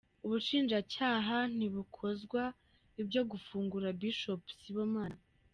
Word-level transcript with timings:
Ubushinjacyaha 0.25 1.37
ntibukozwa 1.57 2.41
ibyo 3.01 3.21
gufungura 3.31 3.87
Bishop 3.99 4.41
Sibomana. 4.59 5.19